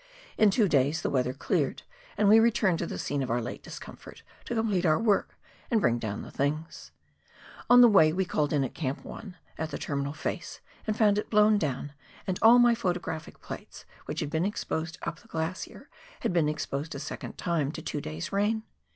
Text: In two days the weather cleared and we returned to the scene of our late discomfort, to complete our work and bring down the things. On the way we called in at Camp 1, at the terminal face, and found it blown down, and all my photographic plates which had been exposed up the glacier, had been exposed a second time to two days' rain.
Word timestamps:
In 0.35 0.49
two 0.49 0.67
days 0.67 1.03
the 1.03 1.11
weather 1.11 1.31
cleared 1.31 1.83
and 2.17 2.27
we 2.27 2.39
returned 2.39 2.79
to 2.79 2.87
the 2.87 2.97
scene 2.97 3.21
of 3.21 3.29
our 3.29 3.39
late 3.39 3.61
discomfort, 3.61 4.23
to 4.45 4.55
complete 4.55 4.83
our 4.83 4.97
work 4.97 5.37
and 5.69 5.79
bring 5.79 5.99
down 5.99 6.23
the 6.23 6.31
things. 6.31 6.89
On 7.69 7.81
the 7.81 7.87
way 7.87 8.11
we 8.11 8.25
called 8.25 8.51
in 8.51 8.63
at 8.63 8.73
Camp 8.73 9.05
1, 9.05 9.37
at 9.59 9.69
the 9.69 9.77
terminal 9.77 10.13
face, 10.13 10.59
and 10.87 10.97
found 10.97 11.19
it 11.19 11.29
blown 11.29 11.59
down, 11.59 11.93
and 12.25 12.39
all 12.41 12.57
my 12.57 12.73
photographic 12.73 13.41
plates 13.43 13.85
which 14.05 14.21
had 14.21 14.31
been 14.31 14.43
exposed 14.43 14.97
up 15.03 15.19
the 15.19 15.27
glacier, 15.27 15.87
had 16.21 16.33
been 16.33 16.49
exposed 16.49 16.95
a 16.95 16.99
second 16.99 17.37
time 17.37 17.71
to 17.71 17.83
two 17.83 18.01
days' 18.01 18.31
rain. 18.31 18.63